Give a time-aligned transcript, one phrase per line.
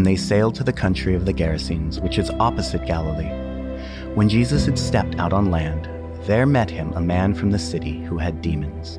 [0.00, 3.28] Then they sailed to the country of the Gerasenes, which is opposite Galilee.
[4.14, 5.90] When Jesus had stepped out on land,
[6.22, 8.98] there met him a man from the city who had demons.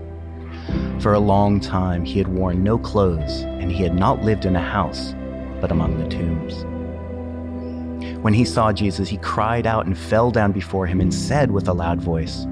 [1.02, 4.56] For a long time he had worn no clothes, and he had not lived in
[4.56, 5.16] a house,
[5.60, 6.66] but among the tombs.
[8.22, 11.68] When he saw Jesus, he cried out and fell down before him and said with
[11.68, 12.46] a loud voice,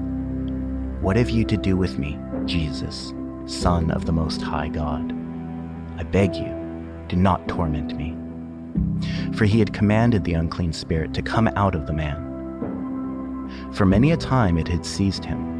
[1.00, 3.14] What have you to do with me, Jesus,
[3.46, 5.12] Son of the Most High God?
[5.98, 6.52] I beg you,
[7.06, 8.16] do not torment me
[9.34, 12.30] for he had commanded the unclean spirit to come out of the man.
[13.72, 15.50] For many a time it had seized him.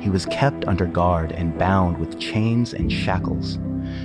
[0.00, 3.58] He was kept under guard and bound with chains and shackles,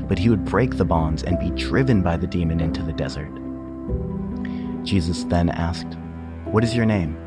[0.08, 3.32] but he would break the bonds and be driven by the demon into the desert.
[4.84, 5.98] Jesus then asked,
[6.46, 7.18] What is your name?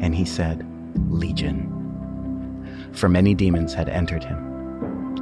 [0.00, 0.66] And he said,
[1.08, 1.74] Legion.
[2.92, 4.38] For many demons had entered him,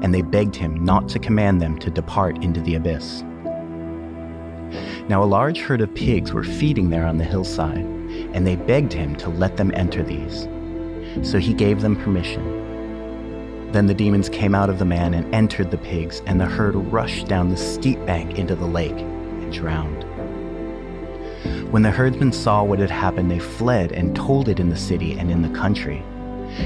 [0.02, 3.24] and they begged him not to command them to depart into the abyss.
[5.08, 7.84] Now a large herd of pigs were feeding there on the hillside,
[8.34, 10.48] and they begged him to let them enter these.
[11.22, 13.70] So he gave them permission.
[13.70, 16.74] Then the demons came out of the man and entered the pigs, and the herd
[16.74, 20.02] rushed down the steep bank into the lake and drowned.
[21.72, 25.18] When the herdsmen saw what had happened, they fled and told it in the city
[25.18, 26.02] and in the country.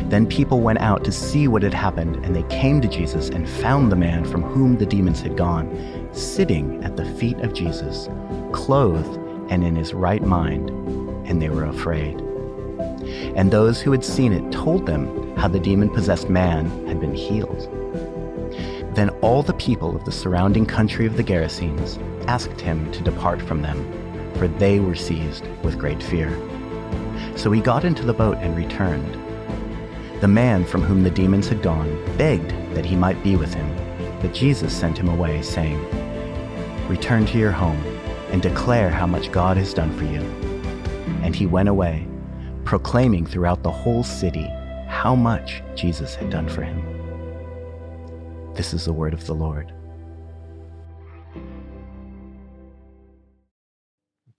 [0.05, 3.49] Then people went out to see what had happened, and they came to Jesus and
[3.49, 5.69] found the man from whom the demons had gone,
[6.13, 8.09] sitting at the feet of Jesus,
[8.53, 9.19] clothed
[9.51, 10.71] and in his right mind,
[11.29, 12.21] and they were afraid.
[13.37, 17.15] And those who had seen it told them how the demon possessed man had been
[17.15, 17.69] healed.
[18.95, 23.41] Then all the people of the surrounding country of the Gerasenes asked him to depart
[23.41, 26.31] from them, for they were seized with great fear.
[27.37, 29.17] So he got into the boat and returned.
[30.21, 33.75] The man from whom the demons had gone begged that he might be with him,
[34.21, 35.83] but Jesus sent him away, saying,
[36.91, 37.81] Return to your home
[38.33, 40.23] and declare how much God has done for you.
[41.23, 42.09] And he went away,
[42.65, 44.49] proclaiming throughout the whole city
[44.89, 46.83] how much Jesus had done for him.
[48.55, 49.73] This is the word of the Lord.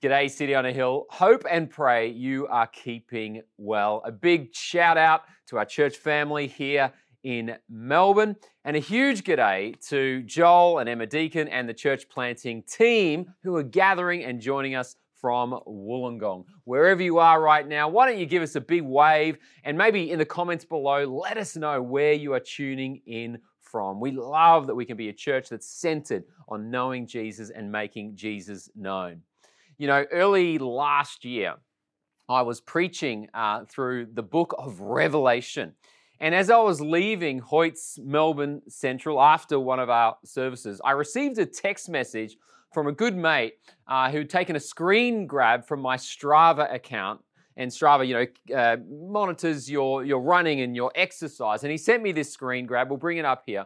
[0.04, 1.06] G'day, City on a Hill.
[1.10, 4.02] Hope and pray you are keeping well.
[4.04, 6.92] A big shout out to our church family here
[7.24, 12.64] in Melbourne, and a huge g'day to Joel and Emma Deacon and the church planting
[12.64, 16.46] team who are gathering and joining us from Wollongong.
[16.64, 20.10] Wherever you are right now, why don't you give us a big wave and maybe
[20.10, 24.00] in the comments below, let us know where you are tuning in from.
[24.00, 28.16] We love that we can be a church that's centered on knowing Jesus and making
[28.16, 29.22] Jesus known.
[29.78, 31.56] You know, early last year,
[32.28, 35.74] I was preaching uh, through the book of Revelation.
[36.22, 41.40] And as I was leaving Hoyts Melbourne Central after one of our services, I received
[41.40, 42.38] a text message
[42.72, 43.56] from a good mate
[43.88, 47.22] uh, who'd taken a screen grab from my Strava account.
[47.58, 51.64] And Strava, you know, uh, monitors your, your running and your exercise.
[51.64, 52.90] And he sent me this screen grab.
[52.90, 53.66] We'll bring it up here.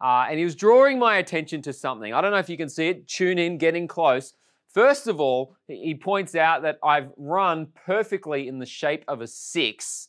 [0.00, 2.12] Uh, and he was drawing my attention to something.
[2.12, 3.06] I don't know if you can see it.
[3.06, 4.34] Tune in, getting close.
[4.66, 9.28] First of all, he points out that I've run perfectly in the shape of a
[9.28, 10.08] six.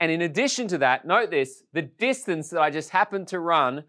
[0.00, 3.84] And in addition to that, note this the distance that I just happened to run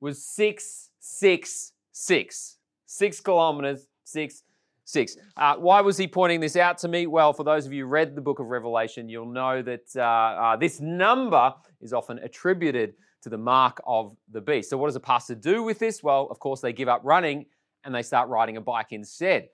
[0.00, 2.56] was six, six, six.
[2.86, 4.44] Six kilometers, six,
[4.84, 5.16] six.
[5.36, 7.06] Uh, why was he pointing this out to me?
[7.06, 10.00] Well, for those of you who read the book of Revelation, you'll know that uh,
[10.00, 14.70] uh, this number is often attributed to the mark of the beast.
[14.70, 16.02] So, what does a pastor do with this?
[16.02, 17.46] Well, of course, they give up running
[17.84, 19.48] and they start riding a bike instead.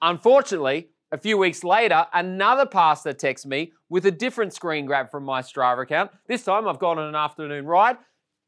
[0.00, 5.24] Unfortunately, a few weeks later, another pastor texts me with a different screen grab from
[5.24, 6.10] my Strava account.
[6.26, 7.98] This time I've gone on an afternoon ride.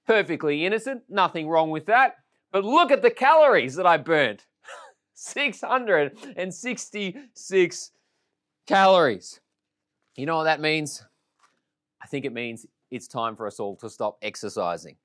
[0.07, 2.17] Perfectly innocent, nothing wrong with that.
[2.53, 4.45] But look at the calories that I burned
[5.15, 7.91] 666
[8.67, 9.41] calories.
[10.17, 11.05] You know what that means?
[12.03, 14.97] I think it means it's time for us all to stop exercising.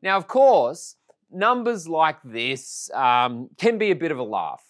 [0.00, 0.94] Now, of course,
[1.30, 4.62] numbers like this um, can be a bit of a laugh,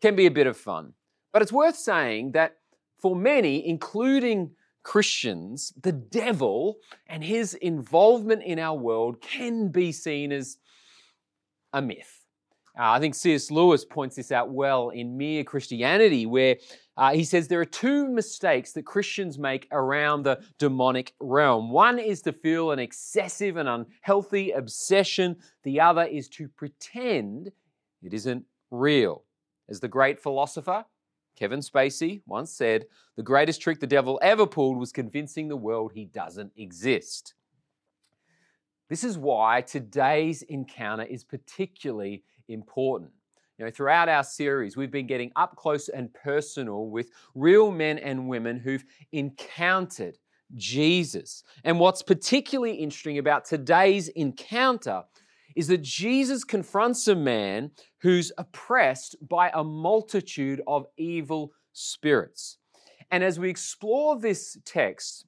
[0.00, 0.94] can be a bit of fun.
[1.36, 2.56] But it's worth saying that
[2.98, 4.52] for many, including
[4.82, 6.78] Christians, the devil
[7.08, 10.56] and his involvement in our world can be seen as
[11.74, 12.24] a myth.
[12.74, 13.50] Uh, I think C.S.
[13.50, 16.56] Lewis points this out well in Mere Christianity, where
[16.96, 21.70] uh, he says there are two mistakes that Christians make around the demonic realm.
[21.70, 27.52] One is to feel an excessive and unhealthy obsession, the other is to pretend
[28.02, 29.24] it isn't real.
[29.68, 30.86] As the great philosopher
[31.36, 35.92] Kevin Spacey once said, the greatest trick the devil ever pulled was convincing the world
[35.94, 37.34] he doesn't exist.
[38.88, 43.10] This is why today's encounter is particularly important.
[43.58, 47.98] You know, throughout our series, we've been getting up close and personal with real men
[47.98, 50.18] and women who've encountered
[50.54, 51.42] Jesus.
[51.64, 55.04] And what's particularly interesting about today's encounter
[55.56, 57.70] is that Jesus confronts a man
[58.02, 62.58] who's oppressed by a multitude of evil spirits.
[63.10, 65.26] And as we explore this text,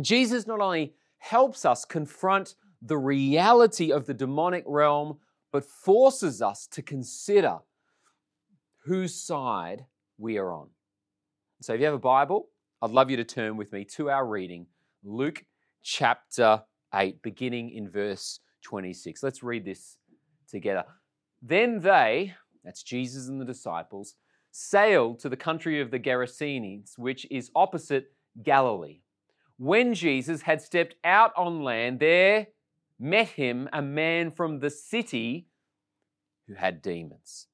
[0.00, 5.18] Jesus not only helps us confront the reality of the demonic realm,
[5.52, 7.58] but forces us to consider
[8.84, 9.86] whose side
[10.18, 10.68] we are on.
[11.62, 12.48] So if you have a Bible,
[12.82, 14.66] I'd love you to turn with me to our reading,
[15.02, 15.44] Luke
[15.82, 16.62] chapter
[16.94, 19.22] 8, beginning in verse 26.
[19.22, 19.96] Let's read this
[20.50, 20.84] together.
[21.40, 22.34] Then they,
[22.64, 24.16] that's Jesus and the disciples,
[24.50, 29.02] sailed to the country of the Gerasenes, which is opposite Galilee.
[29.56, 32.48] When Jesus had stepped out on land, there
[32.98, 35.46] met him a man from the city
[36.48, 37.46] who had demons.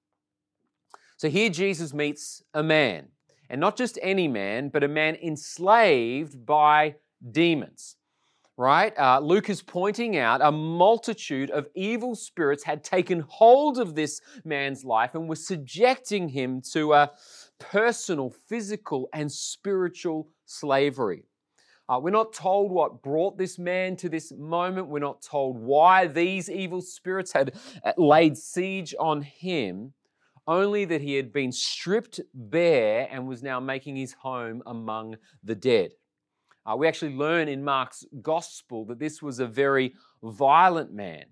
[1.19, 3.09] So here Jesus meets a man,
[3.51, 6.95] and not just any man, but a man enslaved by
[7.31, 7.97] demons
[8.57, 8.97] right?
[8.99, 14.21] Uh, Luke is pointing out a multitude of evil spirits had taken hold of this
[14.45, 17.11] man's life and were subjecting him to a
[17.59, 21.25] personal, physical, and spiritual slavery.
[21.89, 24.89] Uh, we're not told what brought this man to this moment.
[24.89, 29.93] We're not told why these evil spirits had uh, laid siege on him,
[30.47, 35.55] only that he had been stripped bare and was now making his home among the
[35.55, 35.93] dead.
[36.65, 41.25] Uh, we actually learn in Mark's gospel that this was a very violent man,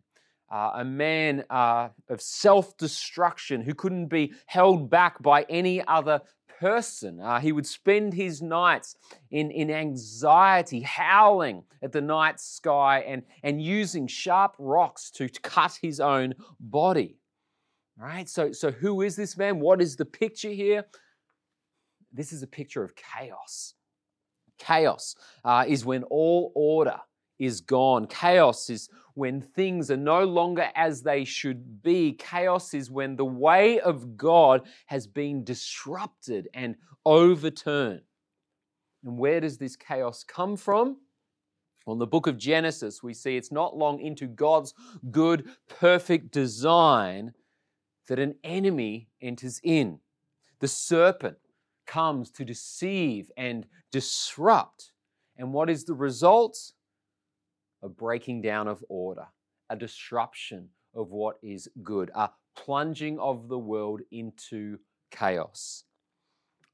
[0.50, 6.20] uh, a man uh, of self destruction who couldn't be held back by any other
[6.58, 7.20] person.
[7.20, 8.96] Uh, he would spend his nights
[9.30, 15.78] in, in anxiety, howling at the night sky and, and using sharp rocks to cut
[15.80, 17.16] his own body.
[17.96, 18.28] Right?
[18.28, 19.60] So, so, who is this man?
[19.60, 20.86] What is the picture here?
[22.12, 23.74] This is a picture of chaos.
[24.60, 27.00] Chaos uh, is when all order
[27.38, 28.06] is gone.
[28.06, 32.12] Chaos is when things are no longer as they should be.
[32.12, 38.02] Chaos is when the way of God has been disrupted and overturned.
[39.04, 40.98] And where does this chaos come from?
[41.86, 44.74] Well, in the book of Genesis, we see it's not long into God's
[45.10, 47.32] good, perfect design
[48.08, 50.00] that an enemy enters in.
[50.60, 51.38] The serpent
[51.90, 54.92] comes to deceive and disrupt.
[55.37, 56.56] And what is the result?
[57.82, 59.26] A breaking down of order,
[59.69, 64.78] a disruption of what is good, a plunging of the world into
[65.10, 65.84] chaos.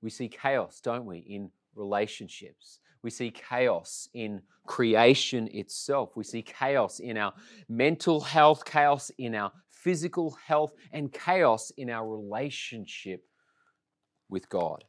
[0.02, 2.80] We see chaos, don't we, in relationships.
[3.02, 6.16] We see chaos in creation itself.
[6.16, 7.32] We see chaos in our
[7.68, 13.24] mental health, chaos in our physical health, and chaos in our relationship
[14.28, 14.84] with God.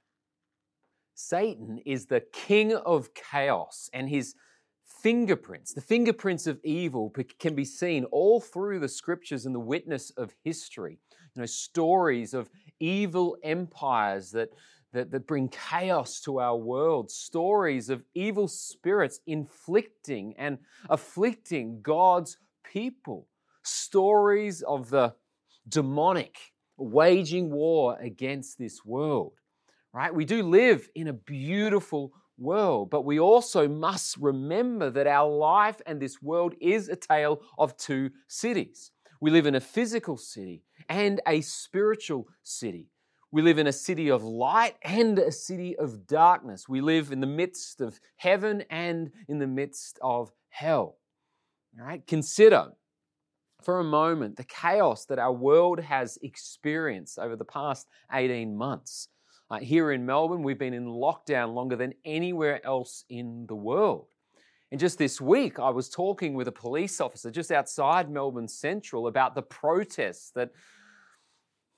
[1.20, 4.36] Satan is the king of chaos, and his
[4.86, 10.12] fingerprints, the fingerprints of evil, can be seen all through the scriptures and the witness
[10.12, 11.00] of history.
[11.34, 14.50] You know, stories of evil empires that,
[14.94, 22.38] that, that bring chaos to our world, stories of evil spirits inflicting and afflicting God's
[22.64, 23.28] people,
[23.64, 25.16] stories of the
[25.68, 29.34] demonic waging war against this world
[29.98, 30.14] right?
[30.14, 35.82] We do live in a beautiful world, but we also must remember that our life
[35.88, 38.92] and this world is a tale of two cities.
[39.20, 42.92] We live in a physical city and a spiritual city.
[43.32, 46.70] We live in a city of light and a city of darkness.
[46.70, 50.98] We live in the midst of heaven and in the midst of hell.
[51.80, 52.06] All right?
[52.06, 52.68] Consider
[53.64, 59.10] for a moment the chaos that our world has experienced over the past 18 months.
[59.50, 64.08] Uh, here in Melbourne, we've been in lockdown longer than anywhere else in the world.
[64.72, 69.08] And just this week, I was talking with a police officer just outside Melbourne Central
[69.08, 70.52] about the protests that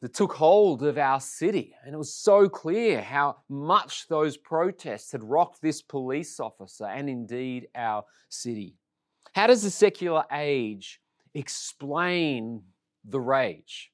[0.02, 1.76] that took hold of our city.
[1.84, 7.10] And it was so clear how much those protests had rocked this police officer and
[7.10, 8.76] indeed our city.
[9.36, 11.02] How does the secular age
[11.34, 12.64] explain
[13.04, 13.92] the rage?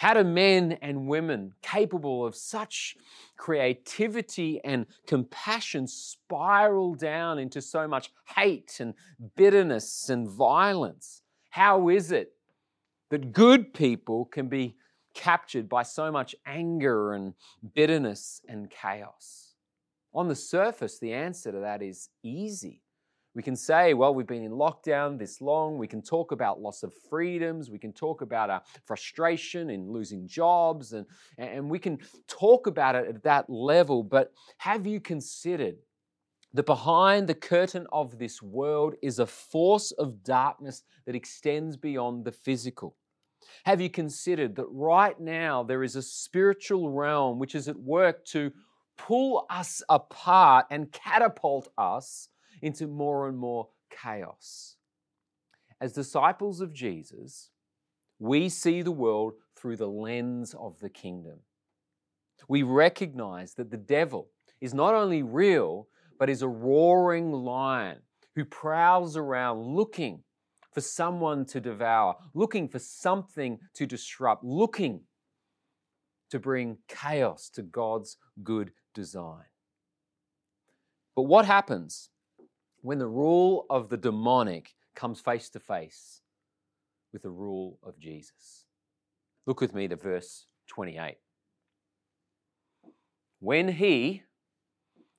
[0.00, 2.96] How do men and women capable of such
[3.36, 8.94] creativity and compassion spiral down into so much hate and
[9.36, 11.20] bitterness and violence?
[11.50, 12.32] How is it
[13.10, 14.74] that good people can be
[15.12, 17.34] captured by so much anger and
[17.74, 19.52] bitterness and chaos?
[20.14, 22.80] On the surface, the answer to that is easy.
[23.34, 25.78] We can say, well, we've been in lockdown this long.
[25.78, 27.70] We can talk about loss of freedoms.
[27.70, 30.92] We can talk about our frustration in losing jobs.
[30.92, 31.06] And,
[31.38, 34.02] and we can talk about it at that level.
[34.02, 35.76] But have you considered
[36.54, 42.24] that behind the curtain of this world is a force of darkness that extends beyond
[42.24, 42.96] the physical?
[43.64, 48.24] Have you considered that right now there is a spiritual realm which is at work
[48.26, 48.50] to
[48.98, 52.28] pull us apart and catapult us
[52.62, 54.76] into more and more chaos?
[55.80, 57.50] As disciples of Jesus,
[58.18, 61.40] we see the world through the lens of the kingdom.
[62.48, 64.28] We recognize that the devil
[64.60, 65.88] is not only real,
[66.18, 67.98] but is a roaring lion
[68.34, 70.22] who prowls around looking
[70.72, 75.00] for someone to devour, looking for something to disrupt, looking
[76.30, 79.46] to bring chaos to God's good design.
[81.16, 82.10] But what happens
[82.82, 86.20] when the rule of the demonic comes face to face
[87.12, 88.66] with the rule of Jesus?
[89.46, 91.16] Look with me to verse 28.
[93.40, 94.22] When he,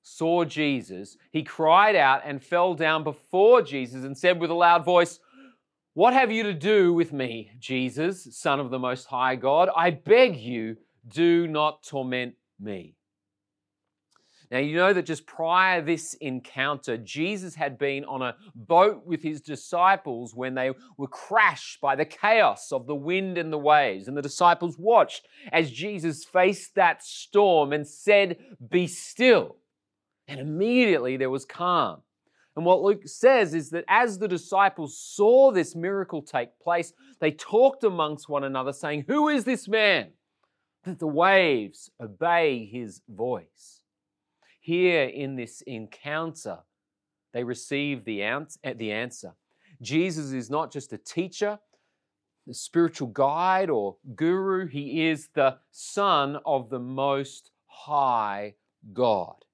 [0.02, 4.84] saw Jesus, he cried out and fell down before Jesus and said with a loud
[4.84, 5.18] voice,
[5.94, 9.68] what have you to do with me, Jesus, Son of the Most High God?
[9.76, 10.76] I beg you,
[11.06, 12.96] do not torment me.
[14.52, 19.22] Now, you know that just prior this encounter, Jesus had been on a boat with
[19.22, 24.08] his disciples when they were crashed by the chaos of the wind and the waves.
[24.08, 28.36] And the disciples watched as Jesus faced that storm and said,
[28.68, 29.56] Be still.
[30.28, 32.02] And immediately there was calm.
[32.54, 37.30] And what Luke says is that as the disciples saw this miracle take place, they
[37.30, 40.10] talked amongst one another, saying, Who is this man?
[40.84, 43.81] That the waves obey his voice.
[44.62, 46.60] Here in this encounter,
[47.32, 49.34] they receive eh, the answer.
[49.80, 51.58] Jesus is not just a teacher,
[52.48, 58.54] a spiritual guide, or guru, he is the Son of the Most High
[58.92, 59.44] God.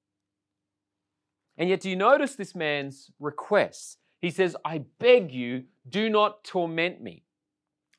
[1.57, 4.01] And yet, do you notice this man's request?
[4.21, 7.25] He says, I beg you, do not torment me.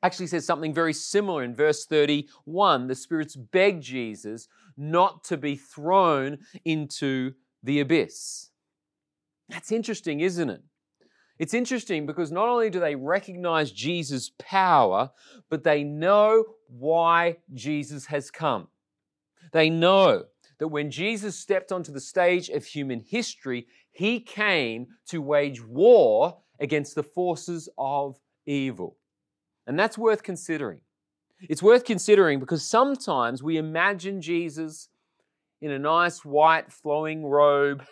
[0.04, 2.86] Actually, says something very similar in verse 31.
[2.86, 4.48] The spirits beg Jesus
[4.80, 8.50] not to be thrown into the abyss.
[9.50, 10.62] That's interesting, isn't it?
[11.38, 15.12] It's interesting because not only do they recognize Jesus' power,
[15.50, 18.68] but they know why Jesus has come.
[19.54, 20.26] They know
[20.60, 26.40] that when Jesus stepped onto the stage of human history, he came to wage war
[26.60, 28.98] against the forces of evil.
[29.66, 30.82] And that's worth considering.
[31.42, 34.90] It's worth considering because sometimes we imagine Jesus
[35.62, 37.86] in a nice white flowing robe,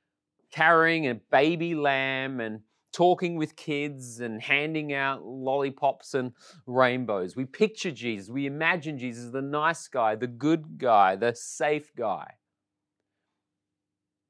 [0.52, 2.60] carrying a baby lamb and
[2.92, 6.32] talking with kids and handing out lollipops and
[6.66, 7.34] rainbows.
[7.34, 12.34] We picture Jesus, we imagine Jesus the nice guy, the good guy, the safe guy.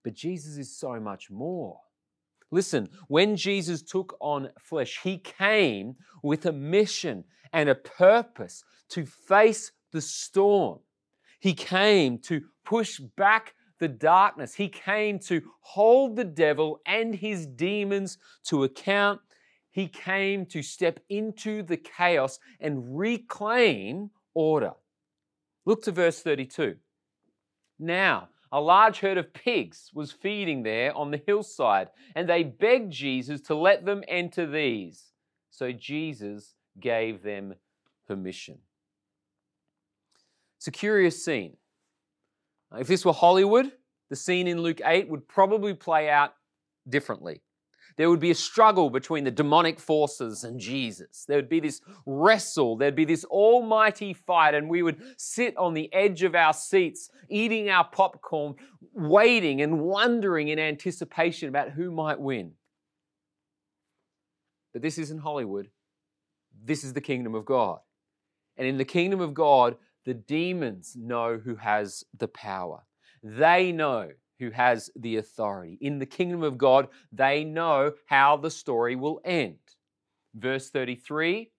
[0.04, 1.80] But Jesus is so much more.
[2.50, 9.06] Listen, when Jesus took on flesh, he came with a mission and a purpose to
[9.06, 10.80] face the storm.
[11.40, 14.54] He came to push back the darkness.
[14.54, 19.20] He came to hold the devil and his demons to account.
[19.70, 24.72] He came to step into the chaos and reclaim order.
[25.64, 26.76] Look to verse 32.
[27.78, 32.92] Now, a large herd of pigs was feeding there on the hillside, and they begged
[32.92, 35.12] Jesus to let them enter these.
[35.50, 37.54] So Jesus gave them
[38.06, 38.58] permission.
[40.58, 41.56] It's a curious scene.
[42.78, 43.72] If this were Hollywood,
[44.10, 46.34] the scene in Luke 8 would probably play out
[46.88, 47.42] differently.
[47.96, 51.24] There would be a struggle between the demonic forces and Jesus.
[51.28, 52.76] There would be this wrestle.
[52.76, 57.10] There'd be this almighty fight, and we would sit on the edge of our seats,
[57.28, 58.54] eating our popcorn,
[58.94, 62.52] waiting and wondering in anticipation about who might win.
[64.72, 65.68] But this isn't Hollywood.
[66.64, 67.80] This is the kingdom of God.
[68.56, 72.84] And in the kingdom of God, the demons know who has the power.
[73.22, 75.78] They know who has the authority.
[75.80, 79.58] In the kingdom of God, they know how the story will end.
[80.34, 81.50] Verse 33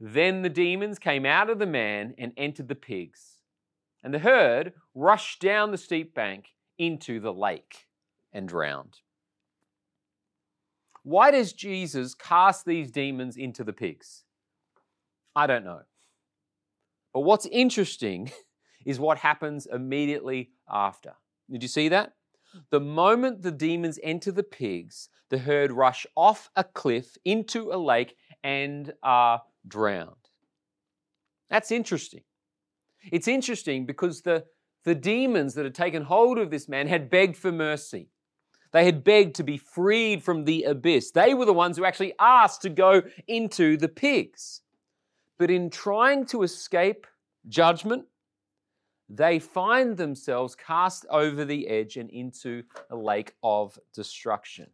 [0.00, 3.42] Then the demons came out of the man and entered the pigs,
[4.02, 7.86] and the herd rushed down the steep bank into the lake
[8.32, 9.00] and drowned.
[11.06, 14.24] Why does Jesus cast these demons into the pigs?
[15.36, 15.82] I don't know.
[17.14, 18.32] But what's interesting
[18.84, 21.12] is what happens immediately after.
[21.48, 22.14] Did you see that?
[22.70, 27.78] The moment the demons enter the pigs, the herd rush off a cliff into a
[27.78, 30.10] lake and are drowned.
[31.48, 32.24] That's interesting.
[33.12, 34.44] It's interesting because the,
[34.82, 38.10] the demons that had taken hold of this man had begged for mercy.
[38.76, 41.10] They had begged to be freed from the abyss.
[41.10, 44.60] They were the ones who actually asked to go into the pigs.
[45.38, 47.06] But in trying to escape
[47.48, 48.04] judgment,
[49.08, 54.68] they find themselves cast over the edge and into a lake of destruction.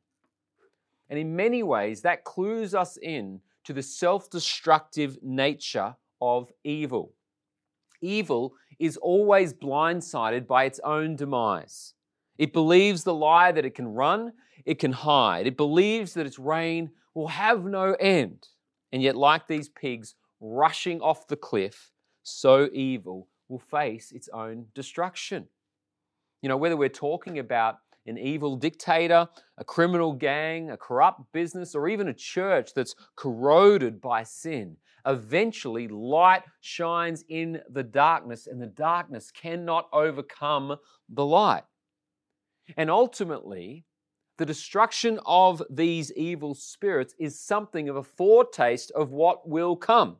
[1.09, 7.13] And in many ways, that clues us in to the self destructive nature of evil.
[8.01, 11.95] Evil is always blindsided by its own demise.
[12.39, 14.33] It believes the lie that it can run,
[14.65, 15.47] it can hide.
[15.47, 18.49] It believes that its reign will have no end.
[18.93, 21.91] And yet, like these pigs rushing off the cliff,
[22.23, 25.47] so evil will face its own destruction.
[26.41, 31.75] You know, whether we're talking about an evil dictator, a criminal gang, a corrupt business,
[31.75, 38.61] or even a church that's corroded by sin, eventually light shines in the darkness, and
[38.61, 40.77] the darkness cannot overcome
[41.09, 41.63] the light.
[42.77, 43.85] And ultimately,
[44.39, 50.17] the destruction of these evil spirits is something of a foretaste of what will come.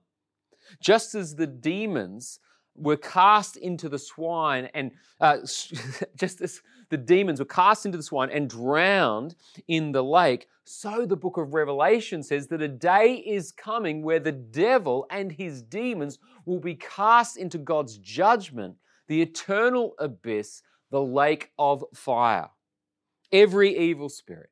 [0.81, 2.39] Just as the demons
[2.75, 5.39] were cast into the swine and uh,
[6.17, 9.35] just as the demons were cast into the swine and drowned
[9.69, 14.21] in the lake so the book of revelation says that a day is coming where
[14.21, 18.75] the devil and his demons will be cast into god's judgment
[19.07, 22.51] the eternal abyss the lake of fire
[23.33, 24.51] every evil spirit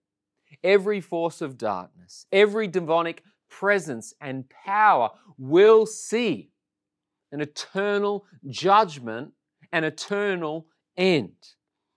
[0.64, 6.50] every force of darkness every demonic presence and power will see
[7.32, 9.32] an eternal judgment
[9.72, 11.34] and eternal end.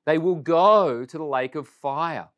[0.05, 2.29] They will go to the lake of fire.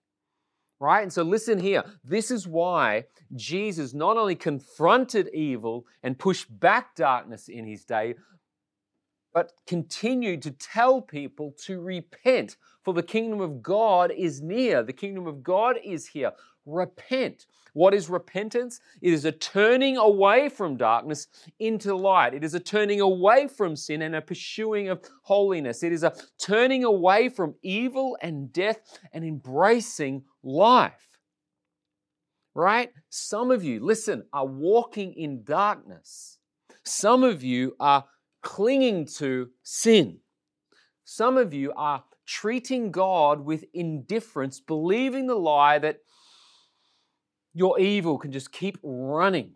[0.80, 1.02] Right?
[1.02, 1.84] And so listen here.
[2.04, 8.16] This is why Jesus not only confronted evil and pushed back darkness in his day,
[9.36, 14.82] but continued to tell people to repent, for the kingdom of God is near.
[14.82, 16.32] The kingdom of God is here.
[16.66, 17.46] Repent.
[17.74, 18.80] What is repentance?
[19.02, 21.28] It is a turning away from darkness
[21.60, 22.34] into light.
[22.34, 25.84] It is a turning away from sin and a pursuing of holiness.
[25.84, 28.80] It is a turning away from evil and death
[29.12, 31.20] and embracing life.
[32.54, 32.90] Right?
[33.10, 36.38] Some of you, listen, are walking in darkness.
[36.86, 38.06] Some of you are
[38.46, 40.20] clinging to sin.
[41.04, 45.98] Some of you are treating God with indifference, believing the lie that
[47.56, 49.54] your evil can just keep running.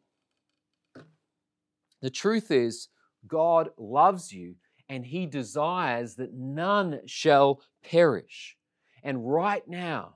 [2.01, 2.87] The truth is,
[3.27, 4.55] God loves you
[4.89, 8.57] and He desires that none shall perish.
[9.03, 10.15] And right now,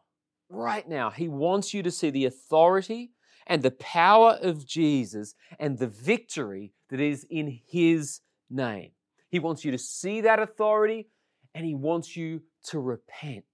[0.49, 3.11] right now, He wants you to see the authority
[3.45, 8.21] and the power of Jesus and the victory that is in His
[8.53, 8.91] name.
[9.29, 11.07] He wants you to see that authority
[11.55, 13.45] and He wants you to repent,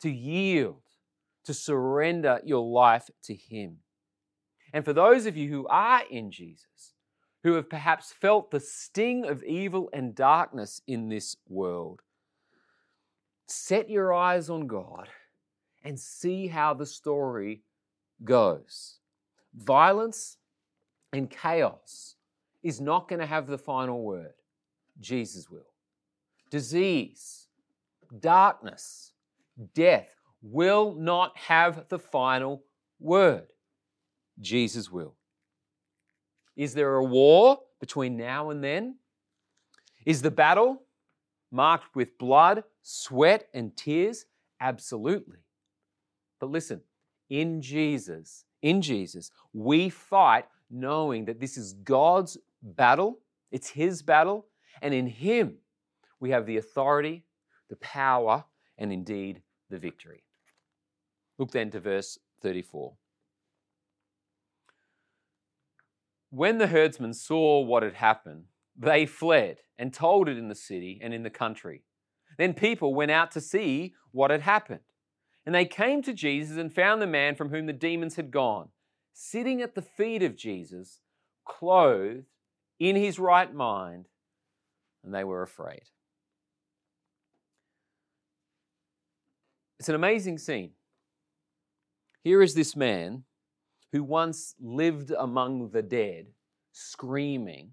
[0.00, 0.80] to yield,
[1.44, 3.78] to surrender your life to Him.
[4.72, 6.94] And for those of you who are in Jesus,
[7.42, 12.00] who have perhaps felt the sting of evil and darkness in this world,
[13.46, 15.08] set your eyes on God
[15.84, 17.62] and see how the story
[18.24, 18.98] goes.
[19.54, 20.38] Violence
[21.12, 22.13] and chaos
[22.64, 24.32] is not going to have the final word.
[24.98, 25.66] Jesus will.
[26.50, 27.46] Disease,
[28.20, 29.12] darkness,
[29.74, 30.08] death
[30.42, 32.64] will not have the final
[32.98, 33.46] word.
[34.40, 35.14] Jesus will.
[36.56, 38.96] Is there a war between now and then?
[40.06, 40.82] Is the battle
[41.50, 44.24] marked with blood, sweat, and tears?
[44.60, 45.38] Absolutely.
[46.40, 46.80] But listen,
[47.28, 53.20] in Jesus, in Jesus, we fight knowing that this is God's battle,
[53.52, 54.46] it's His battle,
[54.82, 55.58] and in Him
[56.18, 57.24] we have the authority,
[57.68, 58.44] the power,
[58.78, 60.24] and indeed the victory.
[61.38, 62.94] Look then to verse 34.
[66.30, 68.46] When the herdsmen saw what had happened,
[68.76, 71.84] they fled and told it in the city and in the country.
[72.38, 74.80] Then people went out to see what had happened.
[75.46, 78.70] And they came to Jesus and found the man from whom the demons had gone,
[79.12, 81.00] sitting at the feet of Jesus,
[81.46, 82.24] clothed
[82.78, 84.06] in his right mind,
[85.04, 85.82] and they were afraid.
[89.78, 90.70] It's an amazing scene.
[92.22, 93.24] Here is this man
[93.92, 96.26] who once lived among the dead,
[96.72, 97.72] screaming,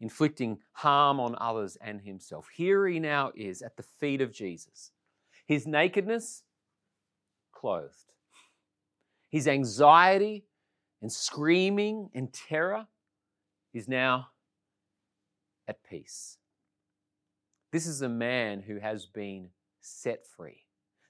[0.00, 2.48] inflicting harm on others and himself.
[2.54, 4.92] Here he now is at the feet of Jesus.
[5.46, 6.44] His nakedness,
[7.52, 8.12] clothed.
[9.28, 10.44] His anxiety
[11.02, 12.86] and screaming and terror
[13.72, 14.28] is now
[15.68, 16.38] at peace.
[17.72, 20.64] This is a man who has been set free.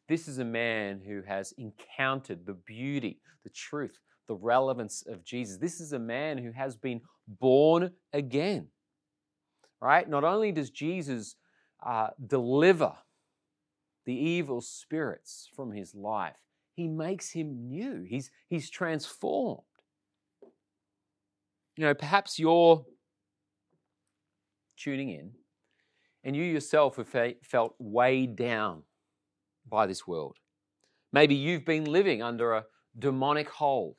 [0.09, 5.57] This is a man who has encountered the beauty, the truth, the relevance of Jesus.
[5.57, 8.69] This is a man who has been born again.
[9.81, 10.09] Right?
[10.09, 11.37] Not only does Jesus
[11.85, 12.93] uh, deliver
[14.05, 16.37] the evil spirits from his life,
[16.75, 18.05] he makes him new.
[18.09, 19.63] He's, he's transformed.
[21.77, 22.85] You know, perhaps you're
[24.77, 25.33] tuning in
[26.25, 27.09] and you yourself have
[27.43, 28.83] felt weighed down
[29.69, 30.37] by this world.
[31.13, 32.65] Maybe you've been living under a
[32.99, 33.97] demonic hold.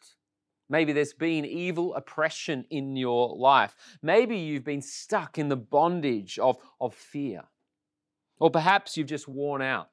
[0.70, 3.76] Maybe there's been evil oppression in your life.
[4.02, 7.44] Maybe you've been stuck in the bondage of, of fear.
[8.40, 9.90] Or perhaps you've just worn out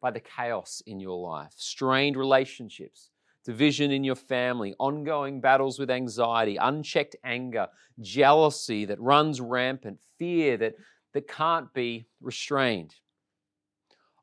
[0.00, 3.10] by the chaos in your life, strained relationships,
[3.44, 7.68] division in your family, ongoing battles with anxiety, unchecked anger,
[8.00, 10.74] jealousy that runs rampant, fear that,
[11.12, 12.94] that can't be restrained.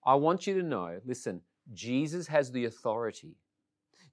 [0.06, 1.42] I want you to know listen,
[1.74, 3.38] Jesus has the authority,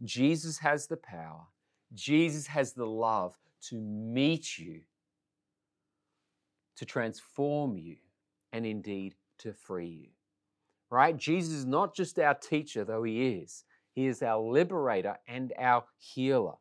[0.03, 1.47] Jesus has the power,
[1.93, 3.39] Jesus has the love
[3.69, 4.81] to meet you,
[6.77, 7.97] to transform you,
[8.53, 10.09] and indeed to free you.
[10.91, 11.17] Right?
[11.17, 13.65] Jesus is not just our teacher, though he is.
[13.95, 16.55] He is our liberator and our healer.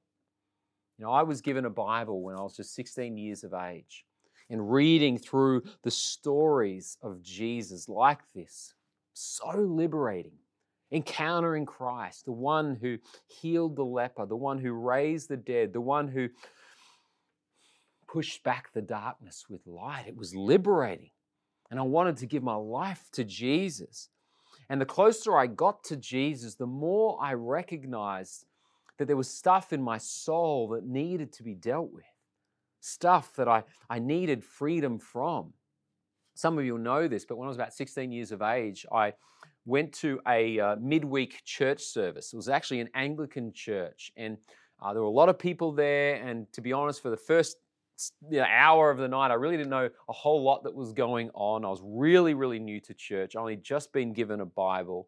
[0.98, 4.06] You know, I was given a Bible when I was just 16 years of age.
[4.50, 8.74] And reading through the stories of Jesus like this
[9.13, 10.38] so liberating.
[10.91, 15.82] Encountering Christ, the one who healed the leper, the one who raised the dead, the
[15.82, 16.30] one who
[18.08, 20.06] pushed back the darkness with light.
[20.08, 21.10] It was liberating.
[21.72, 24.10] And I wanted to give my life to Jesus.
[24.69, 28.45] And the closer I got to Jesus, the more I recognized
[28.97, 32.06] that there was stuff in my soul that needed to be dealt with,
[32.80, 35.54] stuff that I, I needed freedom from.
[36.36, 39.13] Some of you know this, but when I was about 16 years of age, I
[39.65, 42.34] went to a uh, midweek church service.
[42.34, 44.38] It was actually an Anglican church, and
[44.82, 46.15] uh, there were a lot of people there.
[46.15, 47.58] And to be honest, for the first
[48.22, 51.30] know, hour of the night, I really didn't know a whole lot that was going
[51.34, 51.66] on.
[51.66, 53.36] I was really, really new to church.
[53.36, 55.08] I only just been given a Bible.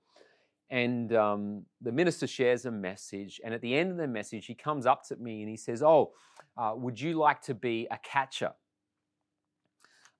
[0.70, 3.40] And um, the minister shares a message.
[3.44, 5.84] And at the end of the message, he comes up to me and he says,
[5.84, 6.14] Oh,
[6.58, 8.54] uh, would you like to be a catcher?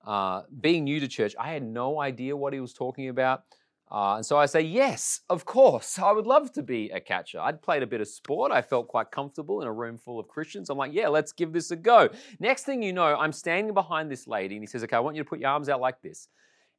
[0.06, 3.42] Uh, being new to church, I had no idea what he was talking about.
[3.90, 7.38] Uh, and so I say, yes, of course, I would love to be a catcher.
[7.40, 8.50] I'd played a bit of sport.
[8.50, 10.70] I felt quite comfortable in a room full of Christians.
[10.70, 12.08] I'm like, yeah, let's give this a go.
[12.40, 15.16] Next thing you know, I'm standing behind this lady, and he says, okay, I want
[15.16, 16.28] you to put your arms out like this,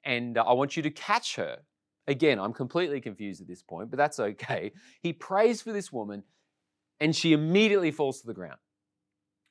[0.03, 1.59] and uh, I want you to catch her.
[2.09, 4.71] Again, I'm completely confused at this point, but that's okay.
[5.01, 6.23] He prays for this woman,
[6.99, 8.59] and she immediately falls to the ground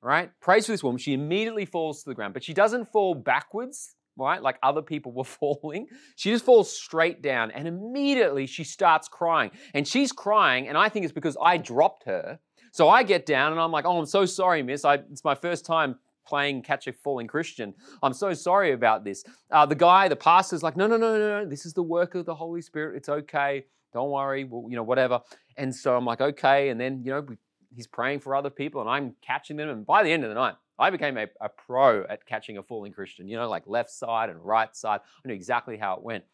[0.03, 0.31] right?
[0.41, 0.99] Prays for this woman.
[0.99, 4.43] She immediately falls to the ground, but she doesn't fall backwards, right?
[4.43, 5.87] Like other people were falling.
[6.17, 9.51] She just falls straight down and immediately she starts crying.
[9.75, 12.39] And she's crying, and I think it's because I dropped her.
[12.73, 14.85] So I get down and I'm like, oh, I'm so sorry, miss.
[14.85, 17.73] I, it's my first time playing catch a falling Christian.
[18.03, 19.25] I'm so sorry about this.
[19.51, 21.49] Uh, the guy, the pastor's like, no, no, no, no, no.
[21.49, 22.97] This is the work of the Holy Spirit.
[22.97, 23.65] It's okay.
[23.93, 24.45] Don't worry.
[24.45, 25.21] Well, you know, whatever.
[25.57, 26.69] And so I'm like, okay.
[26.69, 27.27] And then, you know,
[27.75, 29.71] he's praying for other people and I'm catching them.
[29.71, 32.63] And by the end of the night, I became a, a pro at catching a
[32.63, 35.01] falling Christian, you know, like left side and right side.
[35.25, 36.25] I knew exactly how it went.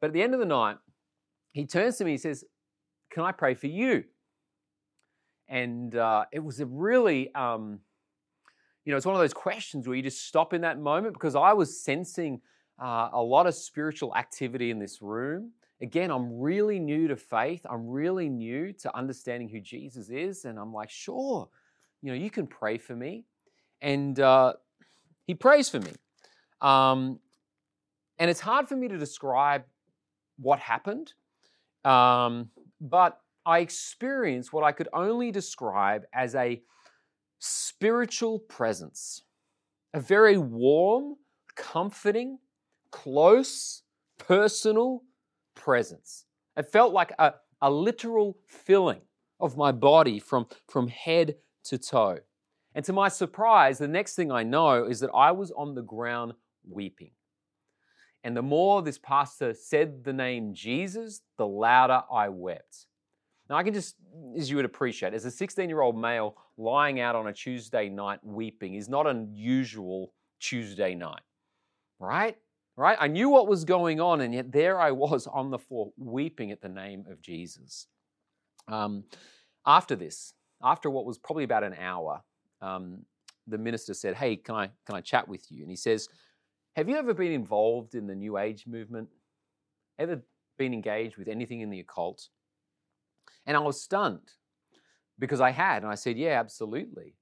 [0.00, 0.78] But at the end of the night,
[1.52, 2.44] he turns to me, he says,
[3.10, 4.04] Can I pray for you?
[5.48, 7.80] And uh, it was a really, um,
[8.84, 11.34] you know, it's one of those questions where you just stop in that moment because
[11.34, 12.40] I was sensing
[12.82, 15.52] uh, a lot of spiritual activity in this room.
[15.80, 17.64] Again, I'm really new to faith.
[17.68, 20.44] I'm really new to understanding who Jesus is.
[20.44, 21.48] And I'm like, sure,
[22.02, 23.24] you know, you can pray for me.
[23.80, 24.54] And uh,
[25.26, 25.92] he prays for me.
[26.60, 27.20] Um,
[28.18, 29.64] and it's hard for me to describe
[30.38, 31.12] what happened.
[31.84, 36.60] Um, but I experienced what I could only describe as a
[37.38, 39.22] spiritual presence,
[39.94, 41.16] a very warm,
[41.54, 42.38] comforting,
[42.90, 43.82] close,
[44.18, 45.02] personal
[45.54, 46.24] presence.
[46.56, 49.00] It felt like a, a literal filling
[49.40, 51.36] of my body from, from head
[51.68, 52.18] to toe.
[52.74, 55.82] And to my surprise, the next thing I know is that I was on the
[55.82, 56.34] ground
[56.68, 57.10] weeping.
[58.24, 62.86] And the more this pastor said the name Jesus, the louder I wept.
[63.48, 63.96] Now, I can just,
[64.36, 67.88] as you would appreciate, as a 16 year old male lying out on a Tuesday
[67.88, 71.22] night weeping is not an usual Tuesday night,
[71.98, 72.36] right?
[72.76, 72.98] Right?
[73.00, 76.52] I knew what was going on, and yet there I was on the floor weeping
[76.52, 77.86] at the name of Jesus.
[78.68, 79.04] Um,
[79.66, 82.22] after this, after what was probably about an hour,
[82.60, 83.04] um,
[83.46, 85.62] the minister said, Hey, can I, can I chat with you?
[85.62, 86.08] And he says,
[86.76, 89.08] Have you ever been involved in the New Age movement?
[89.98, 90.22] Ever
[90.58, 92.28] been engaged with anything in the occult?
[93.46, 94.32] And I was stunned
[95.18, 95.82] because I had.
[95.82, 97.14] And I said, Yeah, absolutely.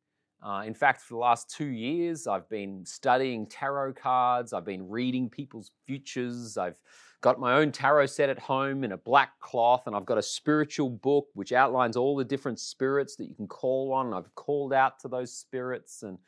[0.42, 4.88] Uh, in fact, for the last two years, I've been studying tarot cards, I've been
[4.88, 6.78] reading people's futures, I've
[7.26, 10.22] got my own tarot set at home in a black cloth, and I've got a
[10.22, 14.14] spiritual book which outlines all the different spirits that you can call on.
[14.14, 16.18] I've called out to those spirits, and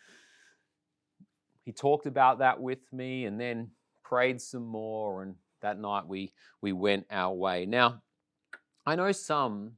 [1.64, 3.70] he talked about that with me, and then
[4.02, 5.22] prayed some more.
[5.22, 6.32] And that night we
[6.62, 7.64] we went our way.
[7.64, 8.02] Now,
[8.84, 9.74] I know some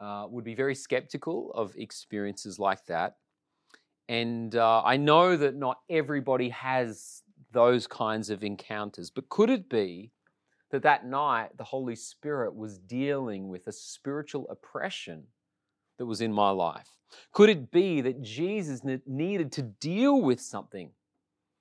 [0.00, 3.14] uh, would be very skeptical of experiences like that.
[4.08, 9.70] And uh, I know that not everybody has those kinds of encounters, but could it
[9.70, 10.10] be
[10.70, 15.24] that that night the Holy Spirit was dealing with a spiritual oppression
[15.98, 16.88] that was in my life?
[17.32, 20.90] Could it be that Jesus needed to deal with something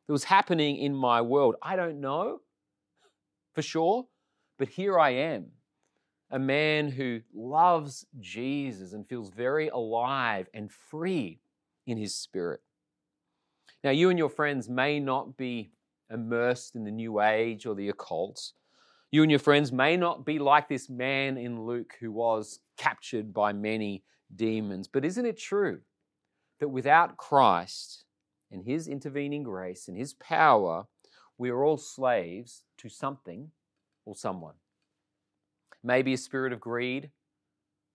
[0.07, 1.55] that was happening in my world?
[1.61, 2.41] I don't know
[3.53, 4.07] for sure,
[4.57, 5.47] but here I am
[6.29, 11.39] a man who loves Jesus and feels very alive and free
[11.85, 12.59] in his spirit.
[13.83, 15.71] Now, you and your friends may not be
[16.11, 18.51] immersed in the New Age or the occult.
[19.09, 23.33] You and your friends may not be like this man in Luke who was captured
[23.33, 24.03] by many
[24.35, 24.87] demons.
[24.87, 25.79] But isn't it true
[26.59, 28.03] that without Christ
[28.51, 30.87] and his intervening grace and his power,
[31.37, 33.51] we are all slaves to something
[34.05, 34.55] or someone?
[35.83, 37.11] Maybe a spirit of greed,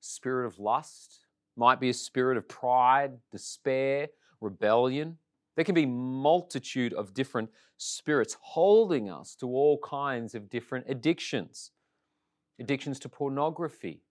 [0.01, 4.09] spirit of lust, might be a spirit of pride, despair,
[4.41, 5.19] rebellion.
[5.55, 11.71] There can be multitude of different spirits holding us to all kinds of different addictions.
[12.59, 14.03] Addictions to pornography,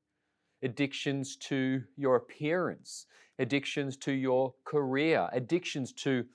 [0.61, 3.05] addictions to your appearance,
[3.39, 6.25] addictions to your career, addictions to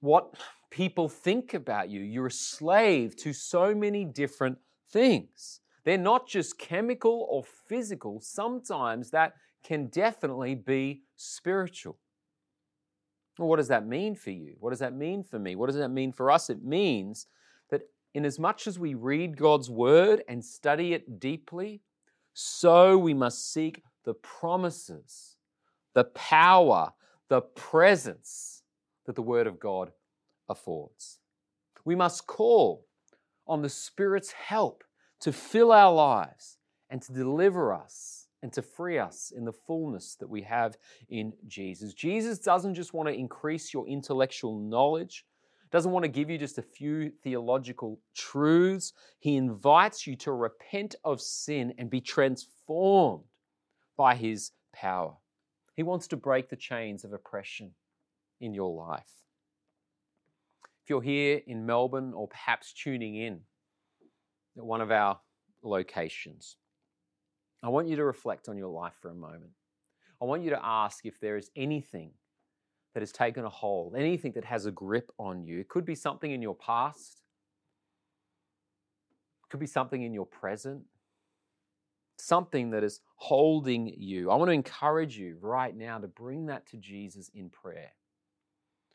[0.00, 0.34] what
[0.70, 2.00] people think about you.
[2.00, 4.58] You're a slave to so many different
[4.90, 5.60] things.
[5.84, 11.98] They're not just chemical or physical, sometimes that can definitely be spiritual.
[13.38, 14.54] Well, what does that mean for you?
[14.60, 15.56] What does that mean for me?
[15.56, 16.50] What does that mean for us?
[16.50, 17.26] It means
[17.70, 17.82] that
[18.14, 21.82] in as much as we read God's word and study it deeply,
[22.32, 25.36] so we must seek the promises,
[25.94, 26.92] the power,
[27.28, 28.62] the presence
[29.06, 29.92] that the word of God
[30.48, 31.18] affords.
[31.84, 32.86] We must call
[33.46, 34.84] on the Spirit's help
[35.20, 40.16] to fill our lives and to deliver us and to free us in the fullness
[40.20, 40.76] that we have
[41.08, 41.94] in Jesus.
[41.94, 45.24] Jesus doesn't just want to increase your intellectual knowledge,
[45.72, 48.92] doesn't want to give you just a few theological truths.
[49.18, 53.24] He invites you to repent of sin and be transformed
[53.96, 55.14] by his power.
[55.74, 57.70] He wants to break the chains of oppression
[58.42, 59.24] in your life.
[60.82, 63.40] If you're here in Melbourne or perhaps tuning in
[64.58, 65.18] at one of our
[65.62, 66.58] locations.
[67.64, 69.52] I want you to reflect on your life for a moment.
[70.20, 72.10] I want you to ask if there is anything
[72.92, 75.60] that has taken a hold, anything that has a grip on you.
[75.60, 77.22] It could be something in your past,
[79.44, 80.82] it could be something in your present,
[82.18, 84.30] something that is holding you.
[84.30, 87.92] I want to encourage you right now to bring that to Jesus in prayer.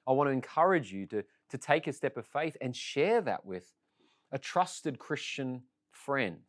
[0.08, 3.46] I want to encourage you to, to take a step of faith and share that
[3.46, 3.74] with
[4.32, 6.44] a trusted Christian friend.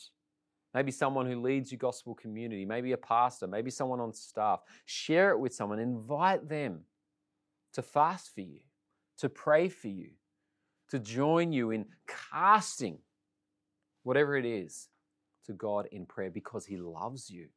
[0.74, 4.60] Maybe someone who leads your gospel community, maybe a pastor, maybe someone on staff.
[4.84, 5.80] Share it with someone.
[5.80, 6.82] Invite them
[7.72, 8.60] to fast for you,
[9.18, 10.10] to pray for you,
[10.90, 12.98] to join you in casting
[14.04, 14.88] whatever it is
[15.46, 17.48] to God in prayer because He loves you.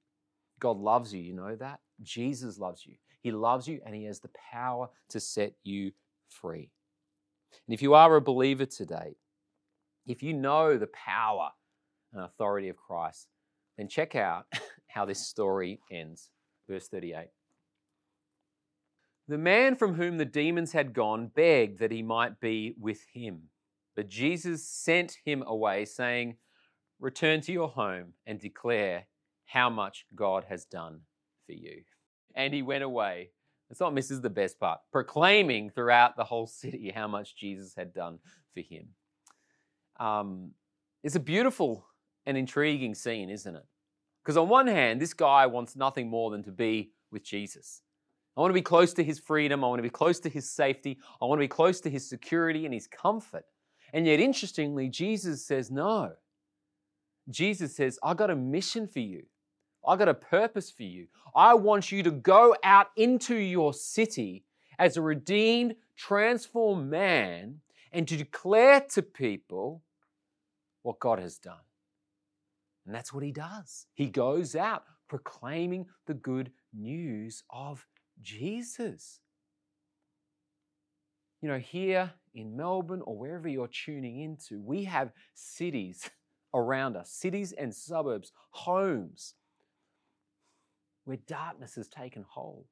[0.60, 1.80] God loves you, you know that?
[2.02, 2.96] Jesus loves you.
[3.22, 5.92] He loves you and He has the power to set you
[6.30, 6.72] free.
[7.68, 9.16] And if you are a believer today,
[10.06, 11.52] if you know the power
[12.14, 13.28] and authority of Christ,
[13.78, 14.46] then check out
[14.88, 16.30] how this story ends.
[16.70, 17.28] Verse 38.
[19.28, 23.44] The man from whom the demons had gone begged that he might be with him.
[23.96, 26.38] But Jesus sent him away, saying,
[27.00, 29.08] Return to your home and declare
[29.46, 31.02] how much God has done
[31.46, 31.84] for you.
[32.36, 33.30] And he went away.
[33.70, 37.94] It's not misses the best part, proclaiming throughout the whole city how much Jesus had
[37.94, 38.20] done
[38.54, 38.90] for him.
[40.00, 40.52] Um,
[41.04, 41.86] it's a beautiful
[42.26, 43.66] and intriguing scene, isn't it?
[44.24, 47.82] Because on one hand, this guy wants nothing more than to be with Jesus.
[48.36, 49.64] I want to be close to his freedom.
[49.64, 50.98] I want to be close to his safety.
[51.22, 53.46] I want to be close to his security and his comfort.
[53.92, 56.14] And yet, interestingly, Jesus says, No.
[57.30, 59.24] Jesus says, I got a mission for you.
[59.88, 61.08] I got a purpose for you.
[61.36, 64.46] I want you to go out into your city
[64.80, 67.60] as a redeemed, transformed man
[67.92, 69.84] and to declare to people
[70.82, 71.56] what God has done.
[72.86, 73.88] And that's what he does.
[73.94, 77.86] He goes out proclaiming the good news of
[78.22, 79.20] Jesus.
[81.42, 86.10] You know, here in Melbourne or wherever you're tuning into, we have cities
[86.54, 89.36] around us, cities and suburbs, homes
[91.06, 92.66] where darkness has taken hold,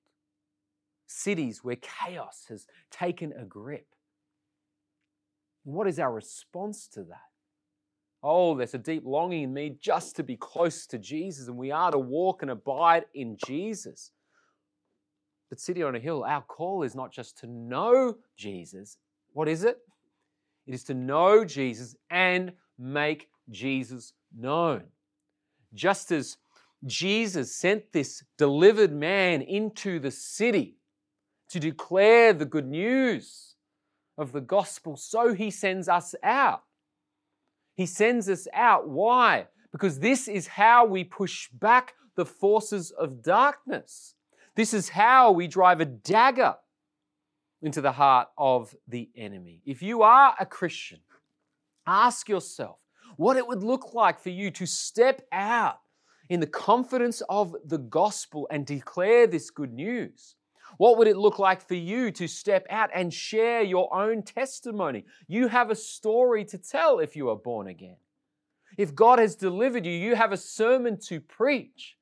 [1.08, 3.88] cities where chaos has taken a grip.
[5.64, 7.31] What is our response to that?
[8.24, 11.72] Oh, there's a deep longing in me just to be close to Jesus, and we
[11.72, 14.12] are to walk and abide in Jesus.
[15.50, 18.98] But City on a Hill, our call is not just to know Jesus.
[19.34, 19.80] What is it?
[20.68, 24.84] It is to know Jesus and make Jesus known.
[25.74, 26.38] Just as
[26.86, 30.78] Jesus sent this delivered man into the city
[31.50, 33.56] to declare the good news
[34.18, 36.64] of the gospel, so he sends us out.
[37.76, 38.88] He sends us out.
[38.88, 39.48] Why?
[39.72, 44.16] Because this is how we push back the forces of darkness.
[44.56, 46.56] This is how we drive a dagger
[47.62, 49.62] into the heart of the enemy.
[49.66, 51.00] If you are a Christian,
[51.88, 52.78] ask yourself
[53.16, 55.80] what it would look like for you to step out
[56.30, 60.36] in the confidence of the gospel and declare this good news.
[60.78, 65.06] What would it look like for you to step out and share your own testimony?
[65.28, 67.98] You have a story to tell if you are born again.
[68.78, 71.98] If God has delivered you, you have a sermon to preach.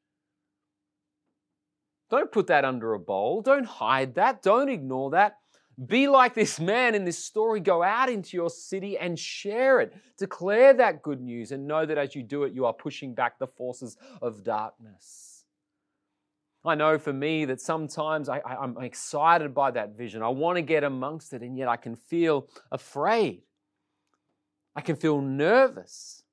[2.09, 3.41] Don't put that under a bowl.
[3.41, 4.41] Don't hide that.
[4.41, 5.37] Don't ignore that.
[5.85, 7.59] Be like this man in this story.
[7.61, 9.93] Go out into your city and share it.
[10.17, 13.39] Declare that good news and know that as you do it, you are pushing back
[13.39, 15.28] the forces of darkness.
[16.65, 20.21] I know for me that sometimes I, am excited by that vision.
[20.21, 23.43] I want to get amongst it, and yet I can feel afraid.
[24.75, 26.23] I can feel nervous.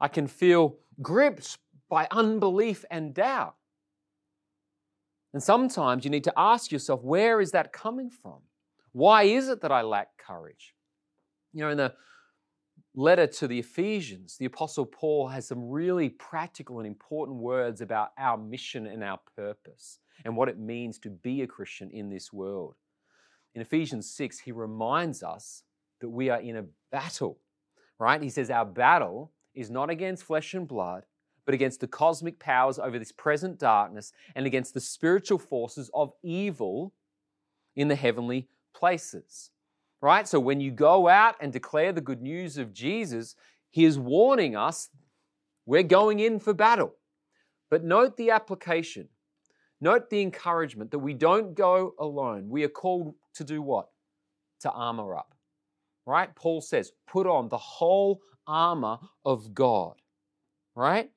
[0.00, 3.54] I can feel gripped by unbelief and doubt.
[5.32, 8.38] And sometimes you need to ask yourself, where is that coming from?
[8.92, 10.74] Why is it that I lack courage?
[11.52, 11.94] You know, in the
[12.98, 18.10] letter to the Ephesians, the Apostle Paul has some really practical and important words about
[18.18, 22.32] our mission and our purpose and what it means to be a Christian in this
[22.32, 22.74] world.
[23.54, 25.62] In Ephesians 6, he reminds us
[26.00, 27.38] that we are in a battle,
[28.00, 28.20] right?
[28.20, 31.04] He says, Our battle is not against flesh and blood,
[31.46, 36.12] but against the cosmic powers over this present darkness and against the spiritual forces of
[36.24, 36.92] evil
[37.76, 39.50] in the heavenly places.
[40.00, 40.28] Right?
[40.28, 43.34] So when you go out and declare the good news of Jesus,
[43.70, 44.90] he is warning us
[45.66, 46.94] we're going in for battle.
[47.70, 49.08] But note the application.
[49.80, 52.48] Note the encouragement that we don't go alone.
[52.48, 53.88] We are called to do what?
[54.60, 55.34] To armor up.
[56.06, 56.34] Right?
[56.34, 59.96] Paul says, put on the whole armor of God.
[60.74, 61.10] Right?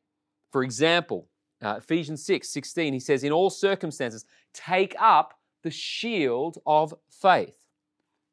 [0.51, 1.29] For example,
[1.61, 7.60] uh, Ephesians 6 16, he says, In all circumstances, take up the shield of faith.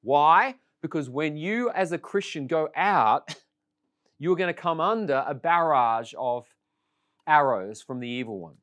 [0.08, 0.54] Why?
[0.80, 3.34] Because when you, as a Christian, go out,
[4.18, 6.46] you're going to come under a barrage of
[7.26, 8.54] arrows from the evil one.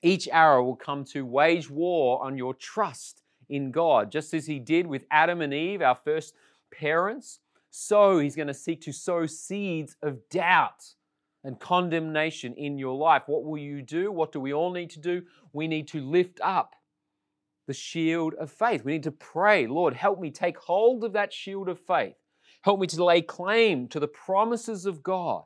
[0.00, 4.58] Each arrow will come to wage war on your trust in God, just as he
[4.58, 6.32] did with Adam and Eve, our first
[6.72, 7.40] parents.
[7.70, 10.94] So he's going to seek to sow seeds of doubt
[11.44, 13.24] and condemnation in your life.
[13.26, 14.10] What will you do?
[14.10, 15.24] What do we all need to do?
[15.52, 16.74] We need to lift up
[17.66, 18.84] the shield of faith.
[18.84, 22.16] We need to pray, Lord, help me take hold of that shield of faith.
[22.62, 25.44] Help me to lay claim to the promises of God,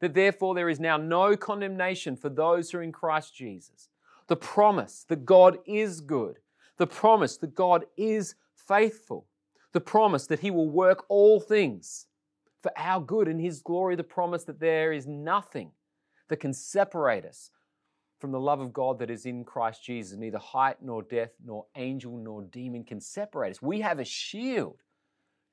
[0.00, 3.88] that therefore there is now no condemnation for those who are in Christ Jesus.
[4.28, 6.38] The promise that God is good,
[6.76, 9.26] the promise that God is faithful,
[9.72, 12.06] the promise that He will work all things
[12.62, 15.70] for our good and His glory, the promise that there is nothing
[16.28, 17.50] that can separate us
[18.18, 20.18] from the love of God that is in Christ Jesus.
[20.18, 23.62] Neither height nor death, nor angel nor demon can separate us.
[23.62, 24.80] We have a shield.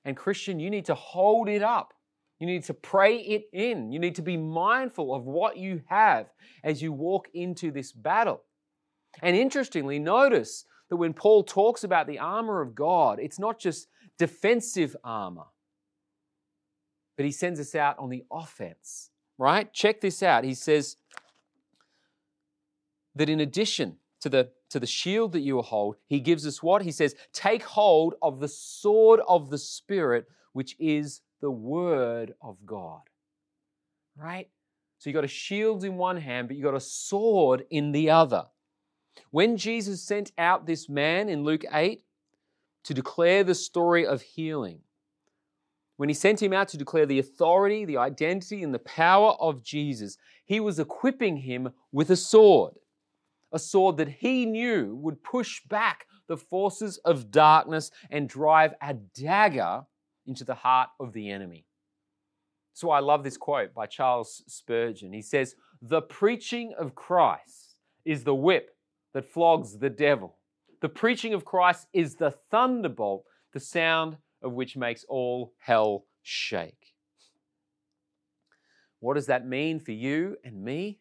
[0.05, 1.93] And Christian, you need to hold it up.
[2.39, 3.91] You need to pray it in.
[3.91, 6.27] You need to be mindful of what you have
[6.63, 8.41] as you walk into this battle.
[9.21, 13.87] And interestingly, notice that when Paul talks about the armor of God, it's not just
[14.17, 15.45] defensive armor,
[17.15, 19.71] but he sends us out on the offense, right?
[19.71, 20.43] Check this out.
[20.43, 20.97] He says
[23.15, 26.63] that in addition to the to the shield that you will hold, he gives us
[26.63, 26.81] what?
[26.81, 32.57] He says, take hold of the sword of the Spirit, which is the Word of
[32.65, 33.01] God.
[34.17, 34.49] Right?
[34.97, 38.09] So you got a shield in one hand, but you got a sword in the
[38.09, 38.45] other.
[39.29, 42.01] When Jesus sent out this man in Luke 8
[42.85, 44.79] to declare the story of healing,
[45.97, 49.63] when he sent him out to declare the authority, the identity, and the power of
[49.63, 52.73] Jesus, he was equipping him with a sword.
[53.53, 58.93] A sword that he knew would push back the forces of darkness and drive a
[58.93, 59.83] dagger
[60.25, 61.65] into the heart of the enemy.
[62.73, 65.13] So I love this quote by Charles Spurgeon.
[65.13, 68.75] He says, The preaching of Christ is the whip
[69.13, 70.37] that flogs the devil.
[70.81, 73.23] The preaching of Christ is the thunderbolt,
[73.53, 76.93] the sound of which makes all hell shake.
[78.99, 80.99] What does that mean for you and me?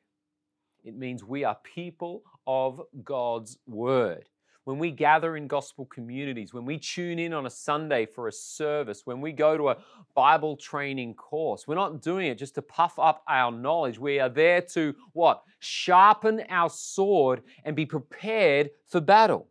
[0.85, 4.29] It means we are people of God's Word.
[4.65, 8.33] When we gather in gospel communities, when we tune in on a Sunday for a
[8.33, 9.79] service, when we go to a
[10.15, 13.99] Bible training course, we're not doing it just to puff up our knowledge.
[13.99, 15.43] We are there to what?
[15.59, 19.49] Sharpen our sword and be prepared for battle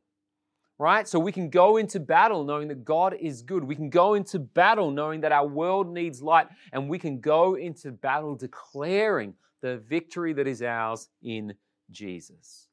[0.82, 1.08] right?
[1.08, 3.64] So we can go into battle knowing that God is good.
[3.64, 7.54] We can go into battle knowing that our world needs light, and we can go
[7.54, 11.54] into battle declaring the victory that is ours in
[11.92, 12.68] Jesus.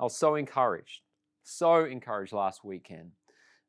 [0.00, 1.00] I was so encouraged,
[1.42, 3.10] so encouraged last weekend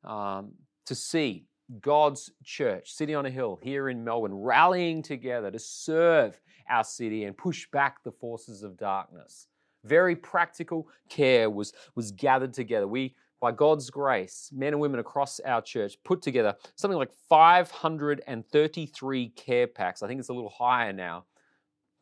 [0.04, 0.52] um,
[0.86, 1.46] to see
[1.82, 7.24] God's church, City on a Hill here in Melbourne, rallying together to serve our city
[7.26, 9.48] and push back the forces of darkness.
[9.86, 12.88] Very practical care was, was gathered together.
[12.88, 19.30] We, by God's grace, men and women across our church put together something like 533
[19.30, 20.04] care packs.
[20.04, 21.26] I think it's a little higher now.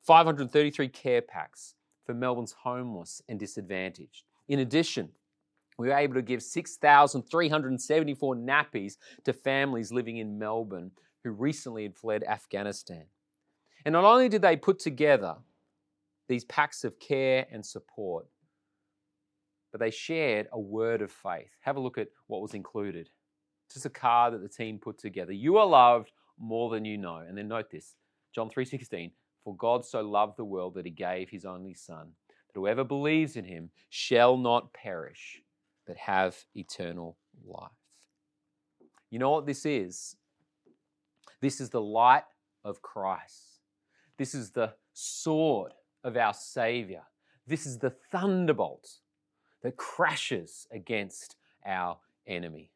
[0.06, 1.76] 533 care packs
[2.08, 4.24] for Melbourne's homeless and disadvantaged.
[4.48, 5.10] In addition,
[5.78, 10.92] we were able to give 6,374 nappies to families living in Melbourne
[11.24, 13.04] who recently had fled Afghanistan.
[13.86, 15.36] And not only did they put together
[16.30, 18.26] these packs of care and support,
[19.72, 21.52] but they shared a word of faith.
[21.62, 23.10] Have a look at what was included.
[23.72, 25.34] Just a card that the team put together.
[25.34, 27.18] You are loved more than you know.
[27.18, 27.96] And then note this,
[28.34, 29.12] John 3:16,
[29.48, 33.38] for God so loved the world that he gave his only son, that whoever believes
[33.38, 35.42] in him shall not perish,
[35.86, 37.72] but have eternal life.
[39.10, 40.18] You know what this is?
[41.40, 42.26] This is the light
[42.66, 43.62] of Christ.
[44.18, 45.72] This is the sword
[46.04, 47.04] of our Savior.
[47.48, 48.96] This is the thunderbolt
[49.64, 52.70] that crashes against our enemy.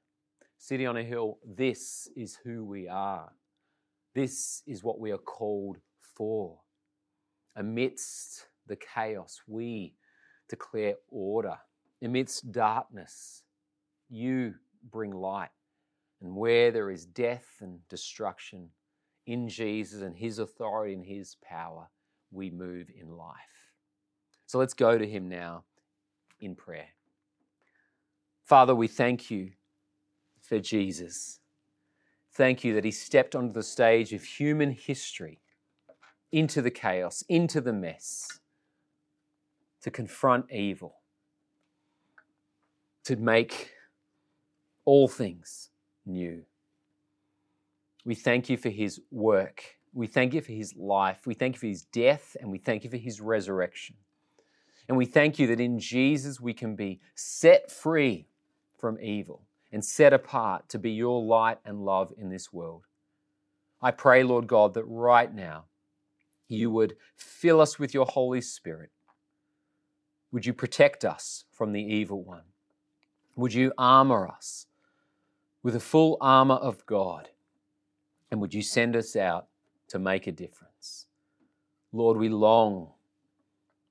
[0.57, 3.33] City on a hill, this is who we are.
[4.15, 5.75] This is what we are called
[6.21, 6.59] for.
[7.55, 9.95] Amidst the chaos, we
[10.47, 11.57] declare order.
[12.03, 13.41] Amidst darkness,
[14.07, 14.53] you
[14.91, 15.49] bring light.
[16.21, 18.69] And where there is death and destruction,
[19.25, 21.89] in Jesus and His authority and His power,
[22.31, 23.71] we move in life.
[24.45, 25.63] So let's go to Him now
[26.39, 26.89] in prayer.
[28.43, 29.53] Father, we thank you
[30.39, 31.39] for Jesus.
[32.33, 35.40] Thank you that He stepped onto the stage of human history
[36.31, 38.39] into the chaos, into the mess,
[39.81, 40.95] to confront evil,
[43.03, 43.71] to make
[44.85, 45.69] all things
[46.05, 46.43] new.
[48.05, 51.25] We thank you for His work we thank you for his life.
[51.25, 53.95] We thank you for his death, and we thank you for his resurrection.
[54.87, 58.27] And we thank you that in Jesus we can be set free
[58.77, 62.87] from evil and set apart to be your light and love in this world.
[63.81, 65.65] I pray, Lord God, that right now
[66.51, 68.91] you would fill us with your Holy Spirit.
[70.31, 72.43] Would you protect us from the evil one?
[73.35, 74.67] Would you armor us
[75.63, 77.29] with the full armor of God?
[78.29, 79.47] And would you send us out
[79.91, 81.05] to make a difference.
[81.91, 82.91] Lord, we long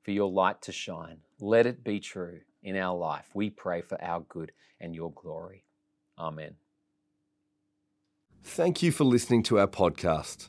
[0.02, 1.18] for your light to shine.
[1.38, 3.26] Let it be true in our life.
[3.34, 5.66] We pray for our good and your glory.
[6.18, 6.54] Amen.
[8.42, 10.48] Thank you for listening to our podcast.